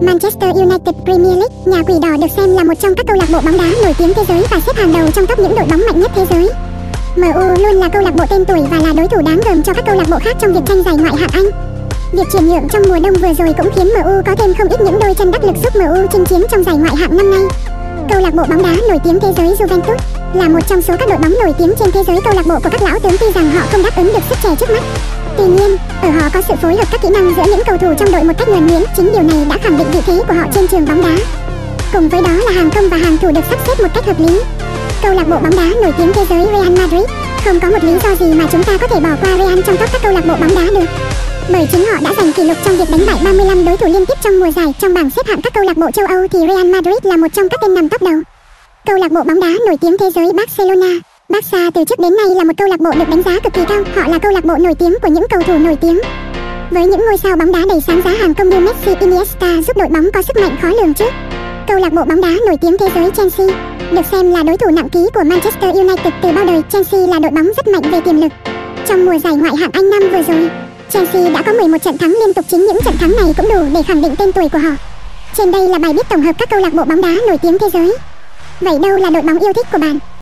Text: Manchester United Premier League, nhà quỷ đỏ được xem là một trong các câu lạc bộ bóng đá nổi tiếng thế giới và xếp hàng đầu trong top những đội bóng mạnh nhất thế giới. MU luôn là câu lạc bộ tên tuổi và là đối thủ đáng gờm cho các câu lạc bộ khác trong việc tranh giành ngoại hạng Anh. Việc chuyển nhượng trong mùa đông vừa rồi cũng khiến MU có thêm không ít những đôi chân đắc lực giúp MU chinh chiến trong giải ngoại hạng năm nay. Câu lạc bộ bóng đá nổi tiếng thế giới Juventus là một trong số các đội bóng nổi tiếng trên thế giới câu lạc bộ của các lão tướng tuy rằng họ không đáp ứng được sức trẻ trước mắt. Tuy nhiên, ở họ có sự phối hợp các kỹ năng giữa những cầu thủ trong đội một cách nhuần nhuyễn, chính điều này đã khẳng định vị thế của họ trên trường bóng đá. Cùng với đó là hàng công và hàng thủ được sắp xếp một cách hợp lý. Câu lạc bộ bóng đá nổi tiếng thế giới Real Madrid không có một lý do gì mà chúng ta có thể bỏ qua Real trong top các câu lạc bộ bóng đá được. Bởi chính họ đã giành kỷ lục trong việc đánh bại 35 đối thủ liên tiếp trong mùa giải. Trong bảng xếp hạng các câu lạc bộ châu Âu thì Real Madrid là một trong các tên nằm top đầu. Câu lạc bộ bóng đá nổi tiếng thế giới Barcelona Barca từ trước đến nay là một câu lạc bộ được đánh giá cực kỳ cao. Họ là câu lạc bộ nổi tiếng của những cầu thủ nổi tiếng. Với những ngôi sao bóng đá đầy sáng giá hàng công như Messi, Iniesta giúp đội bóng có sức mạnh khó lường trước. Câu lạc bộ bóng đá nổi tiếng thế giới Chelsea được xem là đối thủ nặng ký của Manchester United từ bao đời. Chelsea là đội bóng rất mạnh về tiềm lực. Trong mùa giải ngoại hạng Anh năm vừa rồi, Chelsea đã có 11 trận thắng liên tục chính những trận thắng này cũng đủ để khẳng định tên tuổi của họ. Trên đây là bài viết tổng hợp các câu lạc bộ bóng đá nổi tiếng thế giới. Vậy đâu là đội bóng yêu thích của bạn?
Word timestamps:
Manchester 0.00 0.54
United 0.54 0.94
Premier 1.04 1.38
League, 1.38 1.56
nhà 1.64 1.82
quỷ 1.82 1.94
đỏ 2.02 2.08
được 2.20 2.26
xem 2.36 2.54
là 2.54 2.64
một 2.64 2.74
trong 2.80 2.94
các 2.94 3.06
câu 3.06 3.16
lạc 3.16 3.26
bộ 3.32 3.40
bóng 3.40 3.58
đá 3.58 3.64
nổi 3.82 3.94
tiếng 3.98 4.14
thế 4.14 4.22
giới 4.28 4.44
và 4.50 4.60
xếp 4.66 4.72
hàng 4.76 4.92
đầu 4.92 5.10
trong 5.10 5.26
top 5.26 5.38
những 5.38 5.54
đội 5.56 5.66
bóng 5.70 5.80
mạnh 5.86 6.00
nhất 6.00 6.10
thế 6.14 6.26
giới. 6.30 6.50
MU 7.16 7.62
luôn 7.62 7.74
là 7.74 7.88
câu 7.88 8.02
lạc 8.02 8.14
bộ 8.14 8.24
tên 8.30 8.44
tuổi 8.44 8.60
và 8.70 8.78
là 8.78 8.92
đối 8.92 9.08
thủ 9.08 9.22
đáng 9.22 9.40
gờm 9.44 9.62
cho 9.62 9.74
các 9.74 9.84
câu 9.86 9.96
lạc 9.96 10.08
bộ 10.10 10.18
khác 10.18 10.36
trong 10.40 10.52
việc 10.52 10.60
tranh 10.66 10.82
giành 10.82 10.96
ngoại 10.96 11.16
hạng 11.16 11.30
Anh. 11.32 11.44
Việc 12.12 12.26
chuyển 12.32 12.48
nhượng 12.48 12.68
trong 12.68 12.82
mùa 12.88 12.98
đông 12.98 13.14
vừa 13.14 13.32
rồi 13.32 13.54
cũng 13.58 13.68
khiến 13.76 13.86
MU 13.86 14.22
có 14.26 14.34
thêm 14.36 14.54
không 14.54 14.68
ít 14.68 14.80
những 14.80 14.98
đôi 15.00 15.14
chân 15.14 15.30
đắc 15.30 15.44
lực 15.44 15.56
giúp 15.62 15.76
MU 15.76 16.06
chinh 16.12 16.24
chiến 16.24 16.42
trong 16.50 16.64
giải 16.64 16.76
ngoại 16.76 16.96
hạng 16.96 17.16
năm 17.16 17.30
nay. 17.30 17.42
Câu 18.10 18.20
lạc 18.20 18.34
bộ 18.34 18.42
bóng 18.48 18.62
đá 18.62 18.76
nổi 18.88 18.98
tiếng 19.04 19.20
thế 19.20 19.28
giới 19.36 19.54
Juventus 19.54 19.96
là 20.34 20.48
một 20.48 20.60
trong 20.68 20.82
số 20.82 20.96
các 20.98 21.08
đội 21.08 21.18
bóng 21.18 21.34
nổi 21.42 21.54
tiếng 21.58 21.72
trên 21.78 21.90
thế 21.90 22.02
giới 22.06 22.20
câu 22.24 22.34
lạc 22.34 22.46
bộ 22.46 22.54
của 22.64 22.70
các 22.72 22.82
lão 22.82 22.98
tướng 22.98 23.16
tuy 23.20 23.26
rằng 23.34 23.50
họ 23.50 23.66
không 23.72 23.82
đáp 23.82 23.96
ứng 23.96 24.06
được 24.06 24.22
sức 24.28 24.38
trẻ 24.42 24.56
trước 24.58 24.70
mắt. 24.70 24.82
Tuy 25.36 25.44
nhiên, 25.44 25.76
ở 26.02 26.10
họ 26.10 26.28
có 26.34 26.42
sự 26.48 26.54
phối 26.62 26.76
hợp 26.76 26.88
các 26.92 27.02
kỹ 27.02 27.08
năng 27.08 27.34
giữa 27.36 27.42
những 27.46 27.62
cầu 27.66 27.76
thủ 27.78 27.94
trong 27.98 28.12
đội 28.12 28.24
một 28.24 28.32
cách 28.38 28.48
nhuần 28.48 28.66
nhuyễn, 28.66 28.82
chính 28.96 29.12
điều 29.12 29.22
này 29.22 29.46
đã 29.50 29.58
khẳng 29.62 29.78
định 29.78 29.86
vị 29.92 30.00
thế 30.06 30.20
của 30.28 30.34
họ 30.34 30.44
trên 30.54 30.68
trường 30.68 30.86
bóng 30.86 31.02
đá. 31.02 31.16
Cùng 31.92 32.08
với 32.08 32.22
đó 32.22 32.32
là 32.32 32.52
hàng 32.52 32.70
công 32.70 32.88
và 32.88 32.96
hàng 32.96 33.16
thủ 33.18 33.30
được 33.30 33.40
sắp 33.50 33.58
xếp 33.66 33.82
một 33.82 33.88
cách 33.94 34.06
hợp 34.06 34.20
lý. 34.20 34.40
Câu 35.02 35.14
lạc 35.14 35.28
bộ 35.28 35.36
bóng 35.36 35.56
đá 35.56 35.70
nổi 35.82 35.92
tiếng 35.98 36.12
thế 36.12 36.24
giới 36.30 36.46
Real 36.52 36.78
Madrid 36.78 37.04
không 37.44 37.60
có 37.60 37.70
một 37.70 37.84
lý 37.84 37.92
do 38.02 38.14
gì 38.26 38.34
mà 38.34 38.46
chúng 38.52 38.62
ta 38.62 38.78
có 38.80 38.86
thể 38.86 39.00
bỏ 39.00 39.10
qua 39.20 39.36
Real 39.38 39.60
trong 39.66 39.76
top 39.76 39.92
các 39.92 40.02
câu 40.02 40.12
lạc 40.12 40.26
bộ 40.26 40.34
bóng 40.40 40.54
đá 40.54 40.80
được. 40.80 40.86
Bởi 41.52 41.68
chính 41.72 41.84
họ 41.84 41.98
đã 42.02 42.10
giành 42.16 42.32
kỷ 42.32 42.44
lục 42.44 42.56
trong 42.64 42.76
việc 42.76 42.90
đánh 42.90 43.06
bại 43.06 43.16
35 43.24 43.64
đối 43.64 43.76
thủ 43.76 43.86
liên 43.86 44.06
tiếp 44.06 44.14
trong 44.22 44.40
mùa 44.40 44.50
giải. 44.50 44.74
Trong 44.80 44.94
bảng 44.94 45.10
xếp 45.10 45.26
hạng 45.26 45.42
các 45.42 45.54
câu 45.54 45.64
lạc 45.64 45.76
bộ 45.76 45.90
châu 45.90 46.06
Âu 46.06 46.28
thì 46.32 46.38
Real 46.48 46.66
Madrid 46.66 46.98
là 47.02 47.16
một 47.16 47.28
trong 47.32 47.48
các 47.48 47.60
tên 47.60 47.74
nằm 47.74 47.88
top 47.88 48.02
đầu. 48.02 48.20
Câu 48.86 48.96
lạc 48.96 49.12
bộ 49.12 49.22
bóng 49.22 49.40
đá 49.40 49.52
nổi 49.66 49.76
tiếng 49.80 49.96
thế 49.98 50.10
giới 50.14 50.32
Barcelona 50.32 51.00
Barca 51.28 51.70
từ 51.74 51.84
trước 51.84 51.98
đến 51.98 52.16
nay 52.16 52.26
là 52.36 52.44
một 52.44 52.52
câu 52.56 52.68
lạc 52.68 52.80
bộ 52.80 52.90
được 52.90 53.08
đánh 53.10 53.22
giá 53.22 53.38
cực 53.44 53.52
kỳ 53.52 53.64
cao. 53.68 53.82
Họ 53.96 54.08
là 54.08 54.18
câu 54.18 54.32
lạc 54.32 54.44
bộ 54.44 54.56
nổi 54.56 54.74
tiếng 54.74 54.94
của 55.02 55.08
những 55.08 55.26
cầu 55.30 55.42
thủ 55.46 55.58
nổi 55.58 55.76
tiếng. 55.80 56.00
Với 56.70 56.86
những 56.86 57.00
ngôi 57.00 57.16
sao 57.16 57.36
bóng 57.36 57.52
đá 57.52 57.58
đầy 57.68 57.80
sáng 57.80 58.02
giá 58.02 58.10
hàng 58.10 58.34
công 58.34 58.48
như 58.48 58.60
Messi, 58.60 58.94
Iniesta 59.00 59.62
giúp 59.66 59.76
đội 59.76 59.88
bóng 59.88 60.12
có 60.14 60.22
sức 60.22 60.36
mạnh 60.36 60.56
khó 60.62 60.68
lường 60.68 60.94
trước. 60.94 61.10
Câu 61.68 61.78
lạc 61.78 61.92
bộ 61.92 62.04
bóng 62.04 62.20
đá 62.20 62.28
nổi 62.46 62.56
tiếng 62.60 62.76
thế 62.78 62.88
giới 62.94 63.10
Chelsea 63.10 63.46
được 63.92 64.06
xem 64.10 64.30
là 64.30 64.42
đối 64.42 64.56
thủ 64.56 64.70
nặng 64.70 64.88
ký 64.88 65.00
của 65.14 65.22
Manchester 65.24 65.74
United 65.74 66.12
từ 66.22 66.32
bao 66.32 66.44
đời. 66.44 66.62
Chelsea 66.68 67.00
là 67.00 67.18
đội 67.18 67.30
bóng 67.30 67.46
rất 67.56 67.68
mạnh 67.68 67.90
về 67.90 68.00
tiềm 68.00 68.20
lực. 68.20 68.32
Trong 68.88 69.04
mùa 69.04 69.18
giải 69.18 69.34
ngoại 69.34 69.56
hạng 69.56 69.70
Anh 69.72 69.90
năm 69.90 70.02
vừa 70.12 70.22
rồi, 70.22 70.50
Chelsea 70.90 71.30
đã 71.30 71.42
có 71.42 71.52
11 71.52 71.78
trận 71.78 71.98
thắng 71.98 72.10
liên 72.10 72.34
tục 72.34 72.44
chính 72.48 72.66
những 72.66 72.78
trận 72.84 72.94
thắng 72.98 73.16
này 73.16 73.34
cũng 73.36 73.48
đủ 73.48 73.66
để 73.74 73.82
khẳng 73.82 74.02
định 74.02 74.16
tên 74.18 74.32
tuổi 74.32 74.48
của 74.48 74.58
họ. 74.58 74.70
Trên 75.36 75.52
đây 75.52 75.68
là 75.68 75.78
bài 75.78 75.92
viết 75.92 76.08
tổng 76.08 76.22
hợp 76.22 76.32
các 76.38 76.50
câu 76.50 76.60
lạc 76.60 76.74
bộ 76.74 76.84
bóng 76.84 77.00
đá 77.00 77.14
nổi 77.28 77.38
tiếng 77.42 77.58
thế 77.58 77.66
giới. 77.72 77.96
Vậy 78.60 78.78
đâu 78.82 78.96
là 78.96 79.10
đội 79.10 79.22
bóng 79.22 79.38
yêu 79.38 79.52
thích 79.52 79.66
của 79.72 79.78
bạn? 79.78 79.98